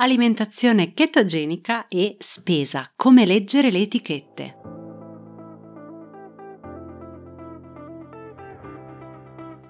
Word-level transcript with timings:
alimentazione 0.00 0.94
chetogenica 0.94 1.88
e 1.88 2.16
spesa, 2.20 2.88
come 2.94 3.26
leggere 3.26 3.72
le 3.72 3.80
etichette. 3.80 4.56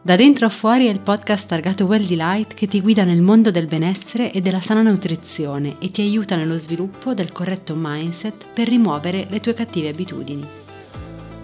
Da 0.03 0.17
dentro 0.17 0.47
a 0.47 0.51
fuori 0.51 0.87
è 0.87 0.91
il 0.91 1.01
podcast 1.01 1.49
targato 1.49 1.87
Well 1.87 2.05
Delight 2.05 2.53
che 2.53 2.67
ti 2.67 2.83
guida 2.83 3.05
nel 3.05 3.23
mondo 3.23 3.51
del 3.51 3.67
benessere 3.67 4.31
e 4.31 4.43
della 4.43 4.61
sana 4.61 4.83
nutrizione 4.83 5.77
e 5.81 5.91
ti 5.91 6.03
aiuta 6.03 6.37
nello 6.37 6.59
sviluppo 6.59 7.15
del 7.15 7.33
corretto 7.33 7.75
mindset 7.75 8.49
per 8.53 8.69
rimuovere 8.69 9.27
le 9.31 9.41
tue 9.41 9.55
cattive 9.55 9.89
abitudini. 9.89 10.58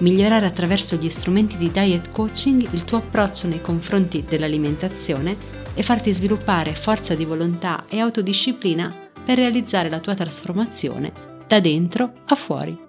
Migliorare 0.00 0.46
attraverso 0.46 0.96
gli 0.96 1.10
strumenti 1.10 1.58
di 1.58 1.70
diet 1.70 2.10
coaching 2.10 2.72
il 2.72 2.84
tuo 2.84 2.98
approccio 2.98 3.46
nei 3.46 3.60
confronti 3.60 4.24
dell'alimentazione 4.26 5.36
e 5.74 5.82
farti 5.82 6.10
sviluppare 6.10 6.74
forza 6.74 7.14
di 7.14 7.26
volontà 7.26 7.84
e 7.86 8.00
autodisciplina 8.00 9.10
per 9.22 9.36
realizzare 9.36 9.90
la 9.90 10.00
tua 10.00 10.14
trasformazione 10.14 11.12
da 11.46 11.60
dentro 11.60 12.22
a 12.24 12.34
fuori. 12.34 12.88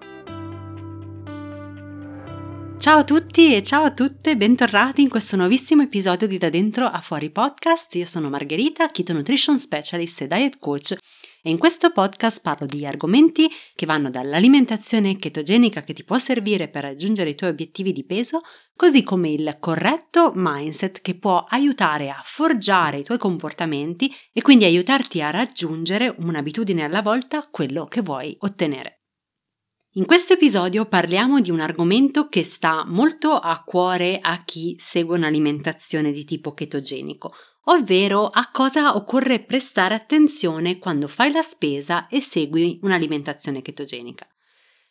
Ciao 2.77 2.99
a 2.99 3.03
tutti 3.03 3.53
e 3.53 3.61
ciao 3.61 3.83
a 3.83 3.91
tutte, 3.91 4.35
bentornati 4.35 5.01
in 5.03 5.09
questo 5.09 5.35
nuovissimo 5.35 5.83
episodio 5.83 6.27
di 6.27 6.37
Da 6.37 6.49
Dentro 6.49 6.85
a 6.87 6.99
Fuori 7.01 7.29
Podcast. 7.29 7.93
Io 7.93 8.05
sono 8.05 8.29
Margherita, 8.29 8.87
Keto 8.87 9.13
Nutrition 9.13 9.59
Specialist 9.59 10.21
e 10.21 10.27
Diet 10.27 10.57
Coach 10.57 10.95
e 11.43 11.49
in 11.49 11.57
questo 11.57 11.91
podcast 11.91 12.41
parlo 12.41 12.65
di 12.65 12.85
argomenti 12.85 13.49
che 13.75 13.85
vanno 13.85 14.09
dall'alimentazione 14.09 15.15
chetogenica 15.15 15.81
che 15.81 15.93
ti 15.93 16.03
può 16.03 16.17
servire 16.17 16.69
per 16.69 16.83
raggiungere 16.83 17.31
i 17.31 17.35
tuoi 17.35 17.49
obiettivi 17.49 17.91
di 17.93 18.05
peso, 18.05 18.41
così 18.75 19.03
come 19.03 19.29
il 19.29 19.57
corretto 19.59 20.31
mindset 20.35 21.01
che 21.01 21.15
può 21.15 21.45
aiutare 21.47 22.09
a 22.09 22.21
forgiare 22.23 22.99
i 22.99 23.03
tuoi 23.03 23.17
comportamenti 23.17 24.13
e 24.31 24.41
quindi 24.41 24.65
aiutarti 24.65 25.21
a 25.21 25.31
raggiungere 25.31 26.13
un'abitudine 26.17 26.83
alla 26.83 27.01
volta 27.01 27.47
quello 27.49 27.85
che 27.85 28.01
vuoi 28.01 28.35
ottenere. 28.39 29.01
In 29.95 30.05
questo 30.05 30.33
episodio 30.33 30.85
parliamo 30.85 31.41
di 31.41 31.51
un 31.51 31.59
argomento 31.59 32.29
che 32.29 32.45
sta 32.45 32.85
molto 32.87 33.33
a 33.33 33.61
cuore 33.61 34.19
a 34.21 34.41
chi 34.45 34.77
segue 34.79 35.17
un'alimentazione 35.17 36.11
di 36.11 36.23
tipo 36.23 36.53
chetogenico, 36.53 37.33
ovvero 37.65 38.27
a 38.27 38.49
cosa 38.51 38.95
occorre 38.95 39.43
prestare 39.43 39.95
attenzione 39.95 40.79
quando 40.79 41.07
fai 41.07 41.31
la 41.31 41.41
spesa 41.41 42.07
e 42.07 42.21
segui 42.21 42.79
un'alimentazione 42.81 43.61
chetogenica. 43.61 44.27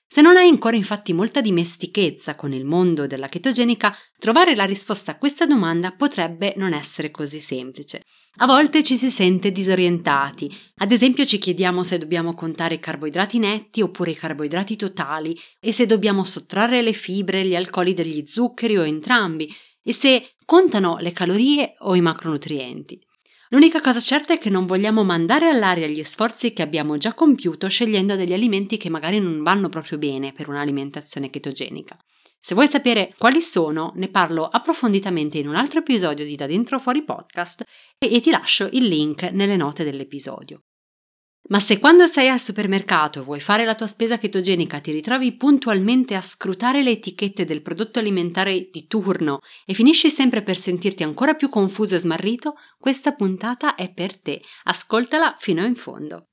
Se 0.06 0.20
non 0.22 0.36
hai 0.36 0.48
ancora 0.48 0.74
infatti 0.74 1.12
molta 1.12 1.40
dimestichezza 1.40 2.34
con 2.34 2.52
il 2.52 2.64
mondo 2.64 3.06
della 3.06 3.28
chetogenica, 3.28 3.96
trovare 4.18 4.56
la 4.56 4.64
risposta 4.64 5.12
a 5.12 5.18
questa 5.18 5.46
domanda 5.46 5.92
potrebbe 5.92 6.54
non 6.56 6.72
essere 6.72 7.12
così 7.12 7.38
semplice. 7.38 8.04
A 8.36 8.46
volte 8.46 8.82
ci 8.82 8.96
si 8.96 9.10
sente 9.10 9.50
disorientati, 9.50 10.50
ad 10.76 10.92
esempio 10.92 11.26
ci 11.26 11.36
chiediamo 11.36 11.82
se 11.82 11.98
dobbiamo 11.98 12.32
contare 12.32 12.74
i 12.74 12.78
carboidrati 12.78 13.38
netti 13.38 13.82
oppure 13.82 14.12
i 14.12 14.16
carboidrati 14.16 14.76
totali 14.76 15.36
e 15.58 15.72
se 15.72 15.84
dobbiamo 15.84 16.24
sottrarre 16.24 16.80
le 16.80 16.92
fibre, 16.92 17.44
gli 17.44 17.54
alcoli 17.54 17.92
degli 17.92 18.24
zuccheri 18.26 18.78
o 18.78 18.86
entrambi 18.86 19.52
e 19.82 19.92
se 19.92 20.36
contano 20.46 20.96
le 21.00 21.12
calorie 21.12 21.74
o 21.80 21.94
i 21.94 22.00
macronutrienti. 22.00 22.98
L'unica 23.50 23.80
cosa 23.80 23.98
certa 23.98 24.32
è 24.32 24.38
che 24.38 24.48
non 24.48 24.64
vogliamo 24.64 25.02
mandare 25.02 25.48
all'aria 25.48 25.88
gli 25.88 26.04
sforzi 26.04 26.52
che 26.52 26.62
abbiamo 26.62 26.96
già 26.96 27.14
compiuto 27.14 27.68
scegliendo 27.68 28.14
degli 28.14 28.32
alimenti 28.32 28.76
che 28.76 28.88
magari 28.88 29.18
non 29.18 29.42
vanno 29.42 29.68
proprio 29.68 29.98
bene 29.98 30.32
per 30.32 30.48
un'alimentazione 30.48 31.30
chetogenica. 31.30 31.98
Se 32.42 32.54
vuoi 32.54 32.68
sapere 32.68 33.14
quali 33.18 33.42
sono, 33.42 33.92
ne 33.96 34.08
parlo 34.08 34.46
approfonditamente 34.46 35.38
in 35.38 35.46
un 35.46 35.56
altro 35.56 35.80
episodio 35.80 36.24
di 36.24 36.36
Da 36.36 36.46
Dentro 36.46 36.78
Fuori 36.78 37.04
Podcast 37.04 37.64
e, 37.98 38.14
e 38.14 38.20
ti 38.20 38.30
lascio 38.30 38.68
il 38.72 38.84
link 38.84 39.22
nelle 39.24 39.56
note 39.56 39.84
dell'episodio. 39.84 40.62
Ma 41.48 41.58
se 41.58 41.78
quando 41.78 42.06
sei 42.06 42.28
al 42.28 42.40
supermercato 42.40 43.24
vuoi 43.24 43.40
fare 43.40 43.64
la 43.64 43.74
tua 43.74 43.86
spesa 43.86 44.18
chetogenica 44.18 44.80
ti 44.80 44.92
ritrovi 44.92 45.36
puntualmente 45.36 46.14
a 46.14 46.20
scrutare 46.20 46.82
le 46.82 46.92
etichette 46.92 47.44
del 47.44 47.62
prodotto 47.62 47.98
alimentare 47.98 48.68
di 48.70 48.86
turno 48.86 49.40
e 49.66 49.74
finisci 49.74 50.10
sempre 50.10 50.42
per 50.42 50.56
sentirti 50.56 51.02
ancora 51.02 51.34
più 51.34 51.48
confuso 51.48 51.94
e 51.94 51.98
smarrito, 51.98 52.54
questa 52.78 53.12
puntata 53.12 53.74
è 53.74 53.92
per 53.92 54.20
te. 54.20 54.40
Ascoltala 54.64 55.36
fino 55.38 55.64
in 55.64 55.74
fondo. 55.74 56.29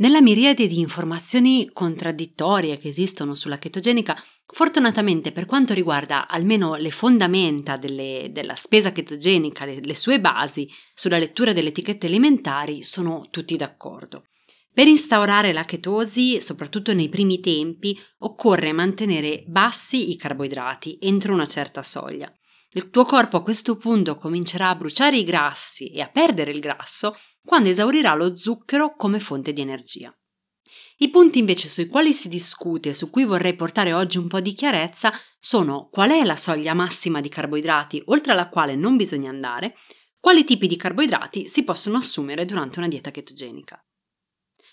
Nella 0.00 0.20
miriade 0.20 0.68
di 0.68 0.78
informazioni 0.78 1.70
contraddittorie 1.72 2.78
che 2.78 2.88
esistono 2.88 3.34
sulla 3.34 3.58
chetogenica, 3.58 4.16
fortunatamente 4.46 5.32
per 5.32 5.44
quanto 5.44 5.74
riguarda 5.74 6.28
almeno 6.28 6.76
le 6.76 6.92
fondamenta 6.92 7.76
delle, 7.76 8.28
della 8.30 8.54
spesa 8.54 8.92
chetogenica, 8.92 9.64
le, 9.64 9.80
le 9.80 9.94
sue 9.96 10.20
basi 10.20 10.70
sulla 10.94 11.18
lettura 11.18 11.52
delle 11.52 11.70
etichette 11.70 12.06
alimentari, 12.06 12.84
sono 12.84 13.26
tutti 13.32 13.56
d'accordo. 13.56 14.26
Per 14.72 14.86
instaurare 14.86 15.52
la 15.52 15.64
chetosi, 15.64 16.40
soprattutto 16.40 16.94
nei 16.94 17.08
primi 17.08 17.40
tempi, 17.40 17.98
occorre 18.18 18.70
mantenere 18.72 19.42
bassi 19.48 20.12
i 20.12 20.16
carboidrati 20.16 20.98
entro 21.00 21.32
una 21.32 21.48
certa 21.48 21.82
soglia. 21.82 22.32
Il 22.72 22.90
tuo 22.90 23.04
corpo 23.04 23.38
a 23.38 23.42
questo 23.42 23.76
punto 23.76 24.16
comincerà 24.16 24.68
a 24.68 24.74
bruciare 24.74 25.16
i 25.16 25.24
grassi 25.24 25.90
e 25.90 26.02
a 26.02 26.08
perdere 26.08 26.50
il 26.50 26.60
grasso 26.60 27.16
quando 27.42 27.70
esaurirà 27.70 28.14
lo 28.14 28.36
zucchero 28.36 28.94
come 28.94 29.20
fonte 29.20 29.54
di 29.54 29.62
energia. 29.62 30.14
I 30.98 31.08
punti 31.08 31.38
invece 31.38 31.68
sui 31.68 31.86
quali 31.86 32.12
si 32.12 32.28
discute 32.28 32.90
e 32.90 32.94
su 32.94 33.08
cui 33.08 33.24
vorrei 33.24 33.54
portare 33.54 33.94
oggi 33.94 34.18
un 34.18 34.28
po' 34.28 34.40
di 34.40 34.52
chiarezza 34.52 35.12
sono 35.38 35.88
qual 35.90 36.10
è 36.10 36.24
la 36.24 36.36
soglia 36.36 36.74
massima 36.74 37.22
di 37.22 37.30
carboidrati 37.30 38.02
oltre 38.06 38.32
alla 38.32 38.48
quale 38.48 38.74
non 38.74 38.96
bisogna 38.96 39.30
andare, 39.30 39.74
quali 40.20 40.44
tipi 40.44 40.66
di 40.66 40.76
carboidrati 40.76 41.48
si 41.48 41.64
possono 41.64 41.96
assumere 41.96 42.44
durante 42.44 42.80
una 42.80 42.88
dieta 42.88 43.10
chetogenica. 43.10 43.82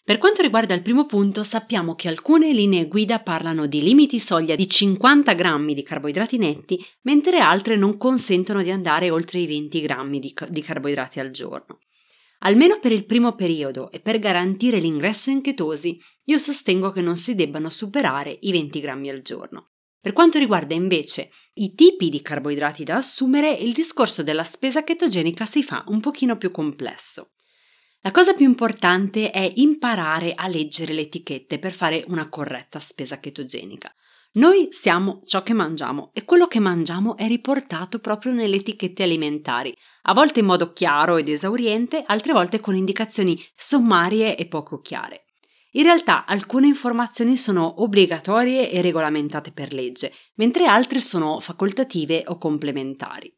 Per 0.06 0.20
quanto 0.20 0.44
riguarda 0.44 0.76
il 0.76 0.84
primo 0.84 1.08
punto, 1.08 1.42
sappiamo 1.42 1.96
che 1.96 2.08
alcune 2.08 2.54
linee 2.54 2.88
guida 2.88 3.22
parlano 3.22 3.66
di 3.66 3.82
limiti 3.82 4.20
soglia 4.20 4.56
di 4.56 4.68
50 4.68 5.34
grammi 5.34 5.74
di 5.74 5.82
carboidrati 5.82 6.38
netti, 6.38 6.80
mentre 7.02 7.40
altre 7.40 7.76
non 7.76 7.98
consentono 7.98 8.62
di 8.62 8.70
andare 8.70 9.10
oltre 9.10 9.40
i 9.40 9.48
20 9.48 9.82
grammi 9.82 10.20
di, 10.20 10.32
di 10.50 10.62
carboidrati 10.62 11.20
al 11.20 11.32
giorno. 11.32 11.80
Almeno 12.42 12.78
per 12.80 12.92
il 12.92 13.08
primo 13.08 13.34
periodo 13.34 13.92
e 13.92 14.00
per 14.00 14.20
garantire 14.20 14.78
l'ingresso 14.78 15.32
in 15.32 15.42
chetosi, 15.42 16.00
io 16.26 16.38
sostengo 16.38 16.92
che 16.92 17.02
non 17.02 17.18
si 17.18 17.34
debbano 17.34 17.72
superare 17.72 18.38
i 18.42 18.52
20 18.52 18.80
grammi 18.80 19.10
al 19.10 19.24
giorno. 19.24 19.72
Per 20.00 20.14
quanto 20.14 20.38
riguarda 20.38 20.76
invece 20.76 21.32
i 21.56 21.74
tipi 21.74 22.10
di 22.10 22.22
carboidrati 22.22 22.84
da 22.84 22.98
assumere, 22.98 23.50
il 23.54 23.74
discorso 23.74 24.22
della 24.22 24.44
spesa 24.44 24.84
chetogenica 24.84 25.46
si 25.46 25.64
fa 25.64 25.84
un 25.88 26.00
pochino 26.00 26.38
più 26.38 26.52
complesso. 26.52 27.32
La 28.06 28.12
cosa 28.12 28.34
più 28.34 28.46
importante 28.46 29.32
è 29.32 29.52
imparare 29.56 30.34
a 30.36 30.48
leggere 30.48 30.94
le 30.94 31.02
etichette 31.02 31.58
per 31.58 31.74
fare 31.74 32.06
una 32.10 32.30
corretta 32.30 32.78
spesa 32.80 33.20
chetogenica. 33.20 33.92
Noi 34.34 34.68
siamo 34.70 35.22
ciò 35.26 35.42
che 35.42 35.54
mangiamo 35.54 36.12
e 36.14 36.24
quello 36.24 36.46
che 36.46 36.60
mangiamo 36.60 37.18
è 37.18 37.26
riportato 37.26 37.98
proprio 37.98 38.32
nelle 38.32 38.58
etichette 38.58 39.02
alimentari, 39.02 39.76
a 40.04 40.14
volte 40.14 40.42
in 40.42 40.46
modo 40.46 40.72
chiaro 40.72 41.18
ed 41.18 41.30
esauriente, 41.30 42.04
altre 42.06 42.34
volte 42.34 42.60
con 42.60 42.76
indicazioni 42.76 43.44
sommarie 43.56 44.38
e 44.38 44.46
poco 44.46 44.82
chiare. 44.82 45.24
In 45.72 45.82
realtà 45.82 46.26
alcune 46.26 46.68
informazioni 46.68 47.36
sono 47.36 47.82
obbligatorie 47.82 48.70
e 48.70 48.84
regolamentate 48.84 49.52
per 49.52 49.74
legge, 49.74 50.14
mentre 50.36 50.68
altre 50.68 51.00
sono 51.00 51.40
facoltative 51.40 52.24
o 52.28 52.38
complementari. 52.38 53.35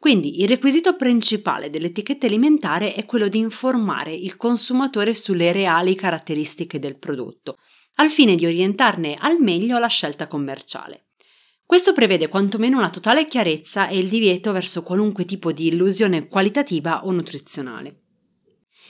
Quindi 0.00 0.40
il 0.40 0.48
requisito 0.48 0.96
principale 0.96 1.68
dell'etichetta 1.68 2.24
alimentare 2.24 2.94
è 2.94 3.04
quello 3.04 3.28
di 3.28 3.36
informare 3.36 4.14
il 4.14 4.34
consumatore 4.38 5.12
sulle 5.12 5.52
reali 5.52 5.94
caratteristiche 5.94 6.78
del 6.78 6.98
prodotto, 6.98 7.58
al 7.96 8.10
fine 8.10 8.34
di 8.34 8.46
orientarne 8.46 9.16
al 9.20 9.38
meglio 9.38 9.78
la 9.78 9.88
scelta 9.88 10.26
commerciale. 10.26 11.08
Questo 11.66 11.92
prevede 11.92 12.28
quantomeno 12.28 12.78
una 12.78 12.88
totale 12.88 13.26
chiarezza 13.26 13.88
e 13.88 13.98
il 13.98 14.08
divieto 14.08 14.52
verso 14.52 14.82
qualunque 14.82 15.26
tipo 15.26 15.52
di 15.52 15.66
illusione 15.66 16.28
qualitativa 16.28 17.04
o 17.04 17.10
nutrizionale. 17.12 17.99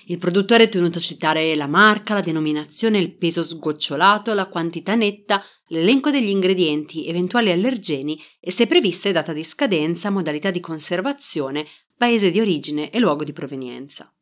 Il 0.07 0.19
produttore 0.19 0.65
è 0.65 0.69
tenuto 0.69 0.99
a 0.99 1.03
citare 1.03 1.55
la 1.55 1.67
marca, 1.67 2.15
la 2.15 2.21
denominazione, 2.21 2.99
il 2.99 3.17
peso 3.17 3.43
sgocciolato, 3.43 4.35
la 4.35 4.49
quantità 4.49 4.95
netta, 4.95 5.45
l'elenco 5.69 6.11
degli 6.11 6.29
ingredienti, 6.29 7.07
eventuali 7.07 7.51
allergeni 7.51 8.21
e 8.41 8.51
se 8.51 8.67
prevista 8.67 9.09
è 9.09 9.13
data 9.13 9.33
di 9.33 9.45
scadenza, 9.45 10.11
modalità 10.11 10.51
di 10.51 10.61
conservazione, 10.61 11.67
paese 11.97 12.31
di 12.31 12.41
origine 12.41 12.91
e 12.91 12.99
luogo 12.99 13.25
di 13.25 13.33
provenienza. 13.33 14.13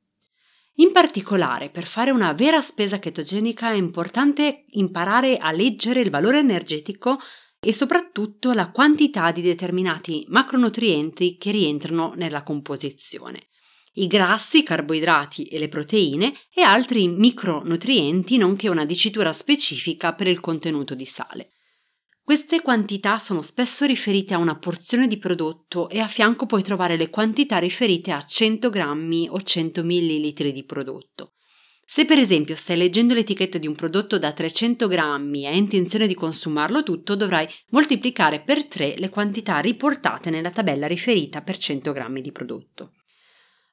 In 0.80 0.92
particolare, 0.92 1.70
per 1.70 1.86
fare 1.86 2.10
una 2.10 2.32
vera 2.32 2.60
spesa 2.60 2.98
chetogenica 2.98 3.70
è 3.70 3.74
importante 3.74 4.64
imparare 4.70 5.36
a 5.36 5.50
leggere 5.50 6.00
il 6.00 6.10
valore 6.10 6.38
energetico 6.38 7.18
e 7.60 7.72
soprattutto 7.72 8.52
la 8.52 8.70
quantità 8.70 9.32
di 9.32 9.42
determinati 9.42 10.24
macronutrienti 10.28 11.36
che 11.36 11.50
rientrano 11.50 12.12
nella 12.14 12.44
composizione. 12.44 13.48
I 13.98 14.06
grassi, 14.06 14.58
i 14.58 14.62
carboidrati 14.62 15.46
e 15.46 15.58
le 15.58 15.66
proteine 15.66 16.32
e 16.54 16.62
altri 16.62 17.08
micronutrienti, 17.08 18.36
nonché 18.36 18.68
una 18.68 18.84
dicitura 18.84 19.32
specifica 19.32 20.14
per 20.14 20.28
il 20.28 20.38
contenuto 20.38 20.94
di 20.94 21.04
sale. 21.04 21.50
Queste 22.22 22.62
quantità 22.62 23.18
sono 23.18 23.42
spesso 23.42 23.86
riferite 23.86 24.34
a 24.34 24.38
una 24.38 24.56
porzione 24.56 25.08
di 25.08 25.18
prodotto 25.18 25.88
e 25.88 25.98
a 25.98 26.06
fianco 26.06 26.46
puoi 26.46 26.62
trovare 26.62 26.96
le 26.96 27.10
quantità 27.10 27.58
riferite 27.58 28.12
a 28.12 28.24
100 28.24 28.70
grammi 28.70 29.28
o 29.30 29.42
100 29.42 29.82
ml 29.82 30.52
di 30.52 30.64
prodotto. 30.64 31.32
Se 31.84 32.04
per 32.04 32.20
esempio 32.20 32.54
stai 32.54 32.76
leggendo 32.76 33.14
l'etichetta 33.14 33.58
di 33.58 33.66
un 33.66 33.74
prodotto 33.74 34.16
da 34.16 34.32
300 34.32 34.86
grammi 34.86 35.42
e 35.42 35.48
hai 35.48 35.58
intenzione 35.58 36.06
di 36.06 36.14
consumarlo 36.14 36.84
tutto, 36.84 37.16
dovrai 37.16 37.48
moltiplicare 37.70 38.42
per 38.42 38.66
3 38.66 38.96
le 38.96 39.08
quantità 39.08 39.58
riportate 39.58 40.30
nella 40.30 40.50
tabella 40.50 40.86
riferita 40.86 41.40
per 41.42 41.56
100 41.56 41.92
grammi 41.92 42.20
di 42.20 42.30
prodotto. 42.30 42.92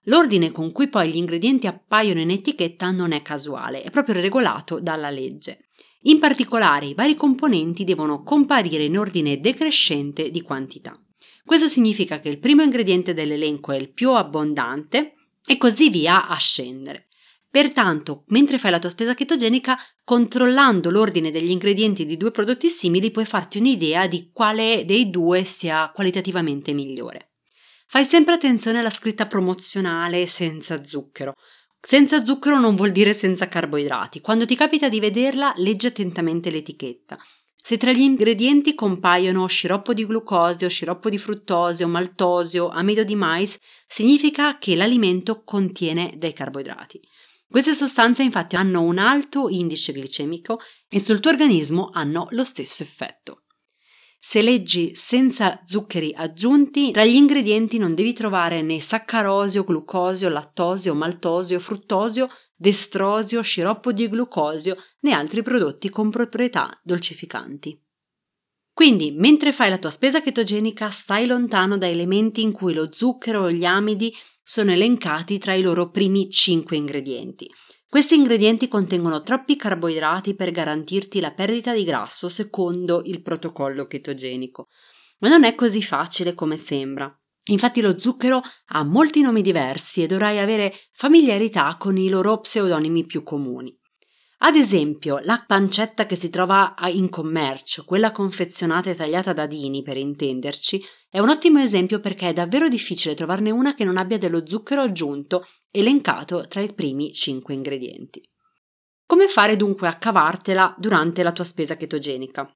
L'ordine 0.05 0.51
con 0.51 0.71
cui 0.71 0.87
poi 0.87 1.09
gli 1.09 1.17
ingredienti 1.17 1.67
appaiono 1.67 2.19
in 2.19 2.31
etichetta 2.31 2.91
non 2.91 3.11
è 3.11 3.21
casuale, 3.21 3.81
è 3.81 3.89
proprio 3.89 4.19
regolato 4.19 4.79
dalla 4.79 5.09
legge. 5.09 5.65
In 6.03 6.19
particolare 6.19 6.85
i 6.85 6.93
vari 6.93 7.15
componenti 7.15 7.83
devono 7.83 8.21
comparire 8.21 8.83
in 8.83 8.97
ordine 8.97 9.39
decrescente 9.39 10.29
di 10.29 10.41
quantità. 10.41 10.99
Questo 11.43 11.67
significa 11.67 12.19
che 12.19 12.29
il 12.29 12.37
primo 12.37 12.61
ingrediente 12.61 13.13
dell'elenco 13.13 13.71
è 13.71 13.77
il 13.77 13.91
più 13.91 14.11
abbondante 14.11 15.13
e 15.45 15.57
così 15.57 15.89
via 15.89 16.27
a 16.27 16.35
scendere. 16.35 17.07
Pertanto, 17.49 18.25
mentre 18.27 18.57
fai 18.57 18.71
la 18.71 18.79
tua 18.79 18.89
spesa 18.89 19.13
chetogenica, 19.13 19.77
controllando 20.03 20.89
l'ordine 20.89 21.31
degli 21.31 21.49
ingredienti 21.49 22.05
di 22.05 22.17
due 22.17 22.29
prodotti 22.29 22.69
simili, 22.69 23.11
puoi 23.11 23.25
farti 23.25 23.57
un'idea 23.57 24.07
di 24.07 24.29
quale 24.33 24.83
dei 24.85 25.09
due 25.09 25.43
sia 25.43 25.89
qualitativamente 25.93 26.73
migliore. 26.73 27.34
Fai 27.87 28.03
sempre 28.03 28.33
attenzione 28.33 28.79
alla 28.79 28.89
scritta 28.89 29.27
promozionale 29.27 30.25
senza 30.25 30.83
zucchero. 30.83 31.33
Senza 31.79 32.25
zucchero 32.25 32.59
non 32.59 32.75
vuol 32.75 32.91
dire 32.91 33.13
senza 33.13 33.47
carboidrati. 33.47 34.21
Quando 34.21 34.45
ti 34.45 34.55
capita 34.55 34.89
di 34.89 34.99
vederla, 34.99 35.53
leggi 35.57 35.85
attentamente 35.85 36.49
l'etichetta. 36.49 37.17
Se 37.61 37.77
tra 37.77 37.91
gli 37.91 38.01
ingredienti 38.01 38.75
compaiono 38.75 39.45
sciroppo 39.47 39.93
di 39.93 40.05
glucosio, 40.05 40.67
sciroppo 40.67 41.09
di 41.09 41.17
fruttosio, 41.17 41.87
maltosio, 41.87 42.69
amido 42.69 43.03
di 43.03 43.15
mais, 43.15 43.57
significa 43.87 44.57
che 44.57 44.75
l'alimento 44.75 45.43
contiene 45.43 46.13
dei 46.17 46.33
carboidrati. 46.33 46.99
Queste 47.47 47.73
sostanze 47.73 48.23
infatti 48.23 48.55
hanno 48.55 48.81
un 48.81 48.97
alto 48.97 49.47
indice 49.49 49.93
glicemico 49.93 50.59
e 50.89 50.99
sul 50.99 51.19
tuo 51.19 51.31
organismo 51.31 51.89
hanno 51.93 52.27
lo 52.31 52.43
stesso 52.43 52.83
effetto. 52.83 53.44
Se 54.27 54.41
leggi 54.41 54.95
senza 54.95 55.61
zuccheri 55.67 56.11
aggiunti, 56.11 56.89
tra 56.89 57.05
gli 57.05 57.13
ingredienti 57.13 57.77
non 57.77 57.93
devi 57.93 58.11
trovare 58.11 58.63
né 58.63 58.81
saccarosio, 58.81 59.63
glucosio, 59.63 60.29
lattosio, 60.29 60.95
maltosio, 60.95 61.59
fruttosio, 61.59 62.29
destrosio, 62.55 63.43
sciroppo 63.43 63.91
di 63.91 64.09
glucosio 64.09 64.77
né 65.01 65.11
altri 65.11 65.43
prodotti 65.43 65.91
con 65.91 66.09
proprietà 66.09 66.71
dolcificanti. 66.81 67.79
Quindi, 68.73 69.11
mentre 69.11 69.51
fai 69.53 69.69
la 69.69 69.77
tua 69.77 69.91
spesa 69.91 70.21
chetogenica, 70.21 70.89
stai 70.89 71.27
lontano 71.27 71.77
da 71.77 71.87
elementi 71.87 72.41
in 72.41 72.51
cui 72.51 72.73
lo 72.73 72.91
zucchero 72.91 73.43
o 73.43 73.51
gli 73.51 73.63
amidi 73.63 74.11
sono 74.41 74.71
elencati 74.71 75.37
tra 75.37 75.53
i 75.53 75.61
loro 75.61 75.91
primi 75.91 76.31
5 76.31 76.75
ingredienti. 76.75 77.47
Questi 77.95 78.15
ingredienti 78.15 78.67
contengono 78.67 79.23
troppi 79.23 79.55
carboidrati 79.55 80.35
per 80.35 80.51
garantirti 80.51 81.21
la 81.21 81.31
perdita 81.31 81.73
di 81.73 81.85
grasso 81.85 82.27
secondo 82.27 83.01
il 83.05 83.21
protocollo 83.21 83.87
chetogenico. 83.87 84.67
Ma 85.19 85.29
non 85.29 85.45
è 85.45 85.55
così 85.55 85.81
facile 85.81 86.33
come 86.33 86.57
sembra. 86.57 87.09
Infatti 87.51 87.79
lo 87.79 87.97
zucchero 87.97 88.41
ha 88.73 88.83
molti 88.83 89.21
nomi 89.21 89.41
diversi 89.41 90.03
e 90.03 90.07
dovrai 90.07 90.39
avere 90.39 90.73
familiarità 90.91 91.77
con 91.79 91.95
i 91.95 92.09
loro 92.09 92.41
pseudonimi 92.41 93.05
più 93.05 93.23
comuni. 93.23 93.73
Ad 94.39 94.55
esempio, 94.55 95.19
la 95.19 95.43
pancetta 95.47 96.05
che 96.05 96.15
si 96.15 96.29
trova 96.29 96.75
in 96.87 97.09
commercio, 97.09 97.85
quella 97.85 98.11
confezionata 98.11 98.89
e 98.89 98.95
tagliata 98.95 99.33
da 99.33 99.47
Dini 99.47 99.81
per 99.81 99.97
intenderci, 99.97 100.83
è 101.09 101.19
un 101.19 101.29
ottimo 101.29 101.59
esempio 101.59 101.99
perché 101.99 102.29
è 102.29 102.33
davvero 102.33 102.67
difficile 102.67 103.15
trovarne 103.15 103.49
una 103.49 103.73
che 103.73 103.85
non 103.85 103.97
abbia 103.97 104.17
dello 104.17 104.45
zucchero 104.45 104.81
aggiunto 104.81 105.45
elencato 105.71 106.47
tra 106.47 106.61
i 106.61 106.73
primi 106.73 107.13
5 107.13 107.53
ingredienti. 107.53 108.21
Come 109.05 109.27
fare 109.27 109.55
dunque 109.55 109.87
a 109.87 109.97
cavartela 109.97 110.75
durante 110.77 111.23
la 111.23 111.31
tua 111.31 111.43
spesa 111.43 111.77
chetogenica? 111.77 112.51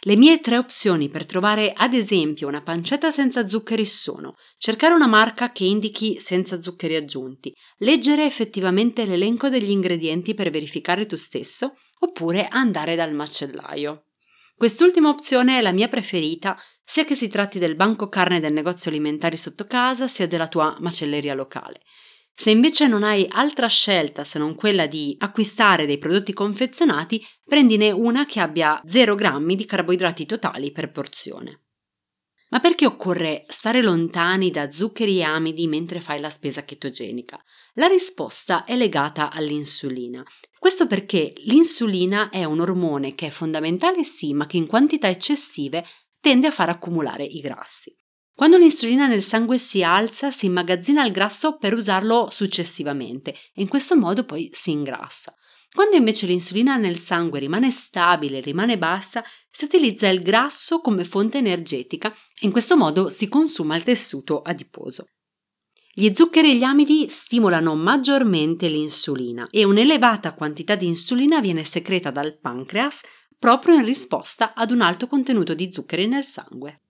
Le 0.00 0.16
mie 0.16 0.40
tre 0.40 0.58
opzioni 0.58 1.08
per 1.08 1.26
trovare 1.26 1.72
ad 1.74 1.92
esempio 1.92 2.48
una 2.48 2.62
pancetta 2.62 3.10
senza 3.10 3.48
zuccheri 3.48 3.84
sono 3.84 4.36
cercare 4.56 4.94
una 4.94 5.06
marca 5.06 5.50
che 5.50 5.64
indichi 5.64 6.20
senza 6.20 6.62
zuccheri 6.62 6.94
aggiunti, 6.94 7.54
leggere 7.78 8.24
effettivamente 8.24 9.04
l'elenco 9.04 9.48
degli 9.48 9.70
ingredienti 9.70 10.34
per 10.34 10.50
verificare 10.50 11.06
tu 11.06 11.16
stesso, 11.16 11.74
oppure 12.00 12.46
andare 12.48 12.94
dal 12.94 13.12
macellaio. 13.12 14.04
Quest'ultima 14.56 15.08
opzione 15.08 15.58
è 15.58 15.60
la 15.60 15.72
mia 15.72 15.88
preferita, 15.88 16.56
sia 16.84 17.04
che 17.04 17.14
si 17.14 17.28
tratti 17.28 17.58
del 17.58 17.76
banco 17.76 18.08
carne 18.08 18.40
del 18.40 18.52
negozio 18.52 18.90
alimentari 18.90 19.36
sotto 19.36 19.66
casa, 19.66 20.08
sia 20.08 20.26
della 20.26 20.48
tua 20.48 20.76
macelleria 20.80 21.34
locale. 21.34 21.80
Se 22.40 22.50
invece 22.50 22.86
non 22.86 23.02
hai 23.02 23.26
altra 23.28 23.66
scelta 23.66 24.22
se 24.22 24.38
non 24.38 24.54
quella 24.54 24.86
di 24.86 25.16
acquistare 25.18 25.86
dei 25.86 25.98
prodotti 25.98 26.32
confezionati, 26.32 27.20
prendine 27.44 27.90
una 27.90 28.26
che 28.26 28.38
abbia 28.38 28.80
0 28.86 29.16
grammi 29.16 29.56
di 29.56 29.64
carboidrati 29.64 30.24
totali 30.24 30.70
per 30.70 30.92
porzione. 30.92 31.64
Ma 32.50 32.60
perché 32.60 32.86
occorre 32.86 33.42
stare 33.48 33.82
lontani 33.82 34.52
da 34.52 34.70
zuccheri 34.70 35.18
e 35.18 35.24
amidi 35.24 35.66
mentre 35.66 36.00
fai 36.00 36.20
la 36.20 36.30
spesa 36.30 36.62
chetogenica? 36.62 37.42
La 37.72 37.88
risposta 37.88 38.62
è 38.62 38.76
legata 38.76 39.32
all'insulina. 39.32 40.22
Questo 40.60 40.86
perché 40.86 41.32
l'insulina 41.38 42.30
è 42.30 42.44
un 42.44 42.60
ormone 42.60 43.16
che 43.16 43.26
è 43.26 43.30
fondamentale 43.30 44.04
sì, 44.04 44.32
ma 44.32 44.46
che 44.46 44.58
in 44.58 44.68
quantità 44.68 45.08
eccessive 45.08 45.84
tende 46.20 46.46
a 46.46 46.52
far 46.52 46.68
accumulare 46.68 47.24
i 47.24 47.40
grassi. 47.40 47.97
Quando 48.38 48.56
l'insulina 48.56 49.08
nel 49.08 49.24
sangue 49.24 49.58
si 49.58 49.82
alza, 49.82 50.30
si 50.30 50.46
immagazzina 50.46 51.04
il 51.04 51.10
grasso 51.10 51.56
per 51.56 51.74
usarlo 51.74 52.28
successivamente 52.30 53.32
e 53.32 53.62
in 53.62 53.66
questo 53.66 53.96
modo 53.96 54.24
poi 54.24 54.48
si 54.52 54.70
ingrassa. 54.70 55.34
Quando 55.74 55.96
invece 55.96 56.26
l'insulina 56.26 56.76
nel 56.76 57.00
sangue 57.00 57.40
rimane 57.40 57.72
stabile, 57.72 58.38
rimane 58.38 58.78
bassa, 58.78 59.24
si 59.50 59.64
utilizza 59.64 60.06
il 60.06 60.22
grasso 60.22 60.80
come 60.80 61.02
fonte 61.02 61.38
energetica 61.38 62.12
e 62.12 62.46
in 62.46 62.52
questo 62.52 62.76
modo 62.76 63.08
si 63.08 63.28
consuma 63.28 63.74
il 63.74 63.82
tessuto 63.82 64.40
adiposo. 64.40 65.08
Gli 65.92 66.12
zuccheri 66.14 66.52
e 66.52 66.54
gli 66.54 66.62
amidi 66.62 67.08
stimolano 67.08 67.74
maggiormente 67.74 68.68
l'insulina 68.68 69.48
e 69.50 69.64
un'elevata 69.64 70.34
quantità 70.34 70.76
di 70.76 70.86
insulina 70.86 71.40
viene 71.40 71.64
secreta 71.64 72.12
dal 72.12 72.38
pancreas 72.38 73.00
proprio 73.36 73.74
in 73.74 73.84
risposta 73.84 74.54
ad 74.54 74.70
un 74.70 74.80
alto 74.80 75.08
contenuto 75.08 75.54
di 75.54 75.72
zuccheri 75.72 76.06
nel 76.06 76.24
sangue. 76.24 76.82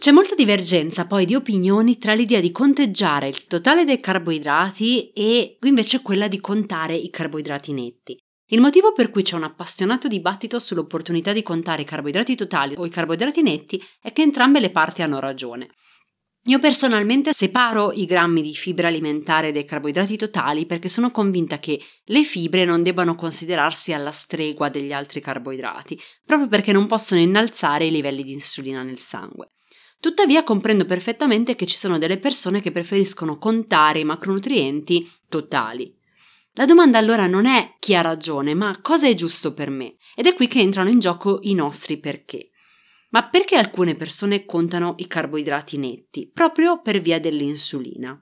C'è 0.00 0.12
molta 0.12 0.34
divergenza 0.34 1.06
poi 1.06 1.26
di 1.26 1.34
opinioni 1.34 1.98
tra 1.98 2.14
l'idea 2.14 2.40
di 2.40 2.50
conteggiare 2.52 3.28
il 3.28 3.44
totale 3.44 3.84
dei 3.84 4.00
carboidrati 4.00 5.10
e 5.10 5.58
invece 5.60 6.00
quella 6.00 6.26
di 6.26 6.40
contare 6.40 6.96
i 6.96 7.10
carboidrati 7.10 7.70
netti. 7.74 8.18
Il 8.46 8.62
motivo 8.62 8.94
per 8.94 9.10
cui 9.10 9.20
c'è 9.20 9.36
un 9.36 9.42
appassionato 9.42 10.08
dibattito 10.08 10.58
sull'opportunità 10.58 11.34
di 11.34 11.42
contare 11.42 11.82
i 11.82 11.84
carboidrati 11.84 12.34
totali 12.34 12.76
o 12.78 12.86
i 12.86 12.88
carboidrati 12.88 13.42
netti 13.42 13.78
è 14.00 14.10
che 14.14 14.22
entrambe 14.22 14.58
le 14.58 14.70
parti 14.70 15.02
hanno 15.02 15.20
ragione. 15.20 15.68
Io 16.44 16.58
personalmente 16.58 17.34
separo 17.34 17.92
i 17.92 18.06
grammi 18.06 18.40
di 18.40 18.54
fibra 18.54 18.88
alimentare 18.88 19.52
dai 19.52 19.66
carboidrati 19.66 20.16
totali 20.16 20.64
perché 20.64 20.88
sono 20.88 21.10
convinta 21.10 21.58
che 21.58 21.78
le 22.04 22.24
fibre 22.24 22.64
non 22.64 22.82
debbano 22.82 23.16
considerarsi 23.16 23.92
alla 23.92 24.12
stregua 24.12 24.70
degli 24.70 24.94
altri 24.94 25.20
carboidrati, 25.20 26.00
proprio 26.24 26.48
perché 26.48 26.72
non 26.72 26.86
possono 26.86 27.20
innalzare 27.20 27.84
i 27.84 27.90
livelli 27.90 28.22
di 28.22 28.32
insulina 28.32 28.82
nel 28.82 28.98
sangue. 28.98 29.50
Tuttavia 30.00 30.44
comprendo 30.44 30.86
perfettamente 30.86 31.54
che 31.54 31.66
ci 31.66 31.76
sono 31.76 31.98
delle 31.98 32.18
persone 32.18 32.60
che 32.60 32.72
preferiscono 32.72 33.36
contare 33.36 34.00
i 34.00 34.04
macronutrienti 34.04 35.06
totali. 35.28 35.94
La 36.54 36.64
domanda 36.64 36.96
allora 36.96 37.26
non 37.26 37.44
è 37.44 37.76
chi 37.78 37.94
ha 37.94 38.00
ragione, 38.00 38.54
ma 38.54 38.80
cosa 38.80 39.06
è 39.06 39.14
giusto 39.14 39.52
per 39.52 39.68
me? 39.68 39.96
Ed 40.16 40.26
è 40.26 40.34
qui 40.34 40.48
che 40.48 40.60
entrano 40.60 40.88
in 40.88 40.98
gioco 40.98 41.40
i 41.42 41.52
nostri 41.52 41.98
perché. 41.98 42.50
Ma 43.10 43.28
perché 43.28 43.56
alcune 43.56 43.94
persone 43.94 44.46
contano 44.46 44.94
i 44.98 45.06
carboidrati 45.06 45.76
netti? 45.76 46.30
Proprio 46.32 46.80
per 46.80 47.00
via 47.00 47.20
dell'insulina. 47.20 48.18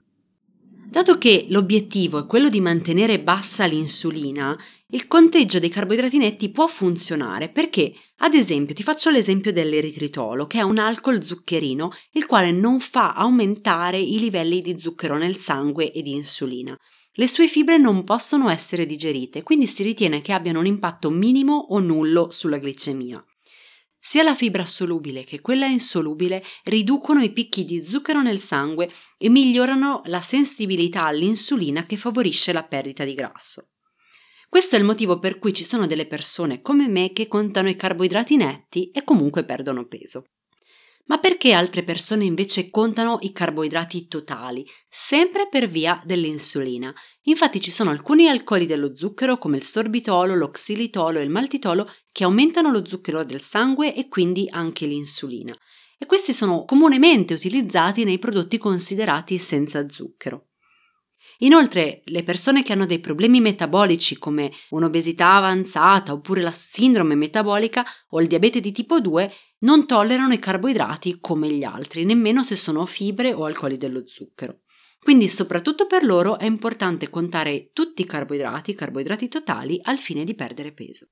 Dato 0.89 1.19
che 1.19 1.45
l'obiettivo 1.49 2.17
è 2.17 2.25
quello 2.25 2.49
di 2.49 2.59
mantenere 2.59 3.19
bassa 3.19 3.65
l'insulina, 3.65 4.57
il 4.87 5.05
conteggio 5.05 5.59
dei 5.59 5.69
carboidrati 5.69 6.17
netti 6.17 6.49
può 6.49 6.65
funzionare 6.65 7.49
perché, 7.49 7.93
ad 8.17 8.33
esempio, 8.33 8.73
ti 8.73 8.81
faccio 8.81 9.11
l'esempio 9.11 9.53
dell'eritritolo, 9.53 10.47
che 10.47 10.57
è 10.57 10.63
un 10.63 10.79
alcol 10.79 11.23
zuccherino, 11.23 11.91
il 12.13 12.25
quale 12.25 12.49
non 12.51 12.79
fa 12.79 13.13
aumentare 13.13 13.99
i 13.99 14.17
livelli 14.17 14.61
di 14.61 14.79
zucchero 14.79 15.15
nel 15.15 15.35
sangue 15.35 15.91
e 15.91 16.01
di 16.01 16.13
insulina. 16.13 16.75
Le 17.13 17.27
sue 17.27 17.47
fibre 17.47 17.77
non 17.77 18.03
possono 18.03 18.49
essere 18.49 18.87
digerite, 18.87 19.43
quindi 19.43 19.67
si 19.67 19.83
ritiene 19.83 20.21
che 20.21 20.33
abbiano 20.33 20.57
un 20.57 20.65
impatto 20.65 21.11
minimo 21.11 21.67
o 21.69 21.77
nullo 21.77 22.31
sulla 22.31 22.57
glicemia. 22.57 23.23
Sia 23.99 24.23
la 24.23 24.35
fibra 24.35 24.65
solubile 24.65 25.23
che 25.23 25.41
quella 25.41 25.65
insolubile 25.65 26.43
riducono 26.63 27.21
i 27.21 27.31
picchi 27.31 27.65
di 27.65 27.81
zucchero 27.81 28.21
nel 28.21 28.39
sangue 28.39 28.91
e 29.17 29.29
migliorano 29.29 30.01
la 30.05 30.21
sensibilità 30.21 31.05
all'insulina 31.05 31.85
che 31.85 31.97
favorisce 31.97 32.53
la 32.53 32.63
perdita 32.63 33.03
di 33.03 33.13
grasso. 33.13 33.69
Questo 34.49 34.75
è 34.75 34.79
il 34.79 34.85
motivo 34.85 35.19
per 35.19 35.37
cui 35.37 35.53
ci 35.53 35.63
sono 35.63 35.85
delle 35.85 36.07
persone 36.07 36.61
come 36.61 36.87
me 36.87 37.11
che 37.11 37.27
contano 37.27 37.69
i 37.69 37.75
carboidrati 37.75 38.35
netti 38.35 38.89
e 38.89 39.03
comunque 39.03 39.45
perdono 39.45 39.85
peso. 39.85 40.23
Ma 41.09 41.17
perché 41.17 41.53
altre 41.53 41.83
persone 41.83 42.23
invece 42.23 42.69
contano 42.69 43.17
i 43.21 43.31
carboidrati 43.31 44.07
totali, 44.07 44.63
sempre 44.87 45.47
per 45.49 45.67
via 45.67 45.99
dell'insulina? 46.05 46.93
Infatti 47.23 47.59
ci 47.59 47.71
sono 47.71 47.89
alcuni 47.89 48.27
alcoli 48.27 48.67
dello 48.67 48.95
zucchero 48.95 49.39
come 49.39 49.57
il 49.57 49.63
sorbitolo, 49.63 50.35
lo 50.35 50.51
xilitolo 50.51 51.17
e 51.17 51.23
il 51.23 51.31
maltitolo 51.31 51.91
che 52.11 52.25
aumentano 52.25 52.69
lo 52.69 52.85
zucchero 52.85 53.23
del 53.23 53.41
sangue 53.41 53.95
e 53.95 54.07
quindi 54.07 54.45
anche 54.49 54.85
l'insulina. 54.85 55.57
E 55.97 56.05
questi 56.05 56.31
sono 56.31 56.63
comunemente 56.63 57.33
utilizzati 57.33 58.03
nei 58.03 58.19
prodotti 58.19 58.59
considerati 58.59 59.39
senza 59.39 59.89
zucchero. 59.89 60.48
Inoltre, 61.41 62.01
le 62.05 62.23
persone 62.23 62.63
che 62.63 62.73
hanno 62.73 62.85
dei 62.85 62.99
problemi 62.99 63.39
metabolici 63.39 64.17
come 64.17 64.51
un'obesità 64.71 65.35
avanzata 65.35 66.11
oppure 66.11 66.41
la 66.41 66.51
sindrome 66.51 67.15
metabolica 67.15 67.85
o 68.09 68.19
il 68.19 68.27
diabete 68.27 68.59
di 68.59 68.73
tipo 68.73 68.99
2 68.99 69.31
non 69.59 69.85
tollerano 69.85 70.33
i 70.33 70.39
carboidrati 70.39 71.19
come 71.21 71.49
gli 71.49 71.63
altri, 71.63 72.03
nemmeno 72.03 72.43
se 72.43 72.55
sono 72.55 72.85
fibre 72.85 73.33
o 73.33 73.45
alcoli 73.45 73.77
dello 73.77 74.03
zucchero. 74.05 74.61
Quindi 75.01 75.29
soprattutto 75.29 75.87
per 75.87 76.03
loro 76.03 76.37
è 76.37 76.45
importante 76.45 77.09
contare 77.09 77.69
tutti 77.71 78.01
i 78.01 78.05
carboidrati, 78.05 78.71
i 78.71 78.75
carboidrati 78.75 79.29
totali, 79.29 79.79
al 79.81 79.97
fine 79.97 80.25
di 80.25 80.35
perdere 80.35 80.73
peso. 80.73 81.07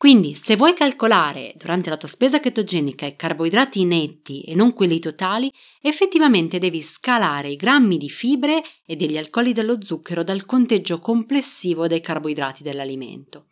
Quindi, 0.00 0.32
se 0.34 0.56
vuoi 0.56 0.72
calcolare 0.72 1.52
durante 1.58 1.90
la 1.90 1.98
tua 1.98 2.08
spesa 2.08 2.40
chetogenica 2.40 3.04
i 3.04 3.16
carboidrati 3.16 3.84
netti 3.84 4.40
e 4.40 4.54
non 4.54 4.72
quelli 4.72 4.98
totali, 4.98 5.52
effettivamente 5.82 6.58
devi 6.58 6.80
scalare 6.80 7.50
i 7.50 7.56
grammi 7.56 7.98
di 7.98 8.08
fibre 8.08 8.62
e 8.86 8.96
degli 8.96 9.18
alcoli 9.18 9.52
dello 9.52 9.84
zucchero 9.84 10.24
dal 10.24 10.46
conteggio 10.46 11.00
complessivo 11.00 11.86
dei 11.86 12.00
carboidrati 12.00 12.62
dell'alimento. 12.62 13.48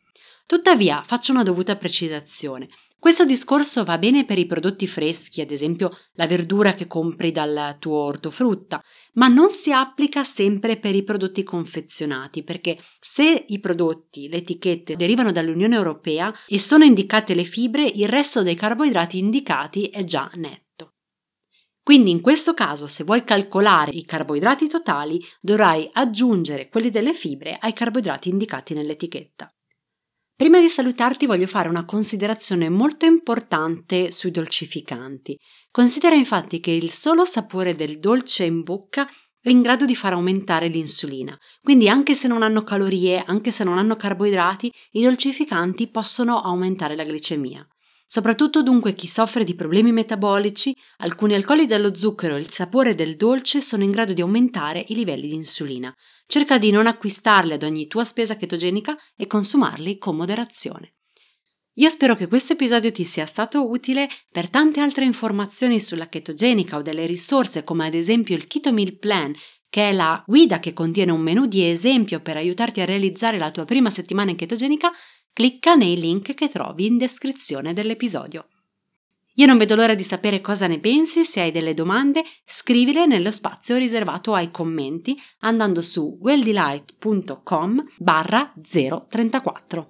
Tuttavia, 0.46 1.02
faccio 1.02 1.32
una 1.32 1.42
dovuta 1.42 1.76
precisazione. 1.76 2.70
Questo 3.00 3.24
discorso 3.24 3.84
va 3.84 3.96
bene 3.96 4.24
per 4.24 4.38
i 4.38 4.46
prodotti 4.46 4.88
freschi, 4.88 5.40
ad 5.40 5.52
esempio 5.52 5.96
la 6.14 6.26
verdura 6.26 6.74
che 6.74 6.88
compri 6.88 7.30
dal 7.30 7.76
tuo 7.78 7.98
ortofrutta, 7.98 8.82
ma 9.14 9.28
non 9.28 9.50
si 9.50 9.70
applica 9.70 10.24
sempre 10.24 10.78
per 10.78 10.96
i 10.96 11.04
prodotti 11.04 11.44
confezionati, 11.44 12.42
perché 12.42 12.76
se 12.98 13.44
i 13.46 13.60
prodotti, 13.60 14.28
le 14.28 14.38
etichette 14.38 14.96
derivano 14.96 15.30
dall'Unione 15.30 15.76
Europea 15.76 16.34
e 16.48 16.58
sono 16.58 16.82
indicate 16.82 17.34
le 17.34 17.44
fibre, 17.44 17.84
il 17.84 18.08
resto 18.08 18.42
dei 18.42 18.56
carboidrati 18.56 19.18
indicati 19.18 19.86
è 19.86 20.02
già 20.02 20.28
netto. 20.34 20.94
Quindi 21.80 22.10
in 22.10 22.20
questo 22.20 22.52
caso, 22.52 22.88
se 22.88 23.04
vuoi 23.04 23.22
calcolare 23.22 23.92
i 23.92 24.04
carboidrati 24.04 24.66
totali, 24.66 25.24
dovrai 25.40 25.88
aggiungere 25.92 26.68
quelli 26.68 26.90
delle 26.90 27.14
fibre 27.14 27.56
ai 27.60 27.72
carboidrati 27.72 28.28
indicati 28.28 28.74
nell'etichetta. 28.74 29.50
Prima 30.38 30.60
di 30.60 30.68
salutarti 30.68 31.26
voglio 31.26 31.48
fare 31.48 31.68
una 31.68 31.84
considerazione 31.84 32.68
molto 32.68 33.06
importante 33.06 34.12
sui 34.12 34.30
dolcificanti. 34.30 35.36
Considera 35.68 36.14
infatti 36.14 36.60
che 36.60 36.70
il 36.70 36.92
solo 36.92 37.24
sapore 37.24 37.74
del 37.74 37.98
dolce 37.98 38.44
in 38.44 38.62
bocca 38.62 39.04
è 39.40 39.50
in 39.50 39.62
grado 39.62 39.84
di 39.84 39.96
far 39.96 40.12
aumentare 40.12 40.68
l'insulina. 40.68 41.36
Quindi 41.60 41.88
anche 41.88 42.14
se 42.14 42.28
non 42.28 42.44
hanno 42.44 42.62
calorie, 42.62 43.24
anche 43.26 43.50
se 43.50 43.64
non 43.64 43.78
hanno 43.78 43.96
carboidrati, 43.96 44.72
i 44.92 45.02
dolcificanti 45.02 45.90
possono 45.90 46.40
aumentare 46.40 46.94
la 46.94 47.02
glicemia. 47.02 47.66
Soprattutto 48.10 48.62
dunque 48.62 48.94
chi 48.94 49.06
soffre 49.06 49.44
di 49.44 49.54
problemi 49.54 49.92
metabolici, 49.92 50.74
alcuni 50.96 51.34
alcoli 51.34 51.66
dello 51.66 51.94
zucchero 51.94 52.36
e 52.36 52.40
il 52.40 52.48
sapore 52.48 52.94
del 52.94 53.16
dolce 53.16 53.60
sono 53.60 53.84
in 53.84 53.90
grado 53.90 54.14
di 54.14 54.22
aumentare 54.22 54.82
i 54.88 54.94
livelli 54.94 55.28
di 55.28 55.34
insulina. 55.34 55.94
Cerca 56.26 56.56
di 56.56 56.70
non 56.70 56.86
acquistarli 56.86 57.52
ad 57.52 57.62
ogni 57.62 57.86
tua 57.86 58.04
spesa 58.04 58.36
chetogenica 58.36 58.96
e 59.14 59.26
consumarli 59.26 59.98
con 59.98 60.16
moderazione. 60.16 60.94
Io 61.74 61.88
spero 61.90 62.14
che 62.14 62.28
questo 62.28 62.54
episodio 62.54 62.90
ti 62.90 63.04
sia 63.04 63.26
stato 63.26 63.68
utile 63.68 64.08
per 64.32 64.48
tante 64.48 64.80
altre 64.80 65.04
informazioni 65.04 65.78
sulla 65.78 66.08
chetogenica 66.08 66.78
o 66.78 66.82
delle 66.82 67.04
risorse 67.04 67.62
come 67.62 67.88
ad 67.88 67.94
esempio 67.94 68.34
il 68.34 68.46
Keto 68.46 68.72
Meal 68.72 68.96
Plan 68.96 69.34
che 69.70 69.90
è 69.90 69.92
la 69.92 70.22
guida 70.26 70.60
che 70.60 70.72
contiene 70.72 71.12
un 71.12 71.20
menu 71.20 71.46
di 71.46 71.68
esempio 71.68 72.20
per 72.20 72.36
aiutarti 72.36 72.80
a 72.80 72.86
realizzare 72.86 73.38
la 73.38 73.50
tua 73.50 73.66
prima 73.66 73.90
settimana 73.90 74.30
in 74.30 74.36
chetogenica, 74.36 74.90
clicca 75.38 75.76
nei 75.76 75.96
link 75.96 76.34
che 76.34 76.48
trovi 76.48 76.86
in 76.86 76.98
descrizione 76.98 77.72
dell'episodio. 77.72 78.48
Io 79.34 79.46
non 79.46 79.56
vedo 79.56 79.76
l'ora 79.76 79.94
di 79.94 80.02
sapere 80.02 80.40
cosa 80.40 80.66
ne 80.66 80.80
pensi, 80.80 81.24
se 81.24 81.40
hai 81.40 81.52
delle 81.52 81.74
domande, 81.74 82.24
scrivile 82.44 83.06
nello 83.06 83.30
spazio 83.30 83.76
riservato 83.76 84.34
ai 84.34 84.50
commenti 84.50 85.16
andando 85.42 85.80
su 85.80 86.18
welldelight.com 86.20 87.84
barra 87.98 88.52
034. 88.60 89.86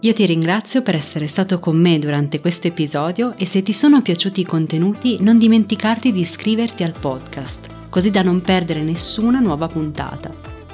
Io 0.00 0.12
ti 0.12 0.26
ringrazio 0.26 0.82
per 0.82 0.94
essere 0.94 1.26
stato 1.26 1.58
con 1.58 1.80
me 1.80 1.98
durante 1.98 2.40
questo 2.40 2.66
episodio 2.66 3.34
e 3.38 3.46
se 3.46 3.62
ti 3.62 3.72
sono 3.72 4.02
piaciuti 4.02 4.42
i 4.42 4.44
contenuti 4.44 5.16
non 5.22 5.38
dimenticarti 5.38 6.12
di 6.12 6.20
iscriverti 6.20 6.82
al 6.82 6.92
podcast, 6.92 7.88
così 7.88 8.10
da 8.10 8.20
non 8.20 8.42
perdere 8.42 8.82
nessuna 8.82 9.38
nuova 9.38 9.66
puntata. 9.66 10.57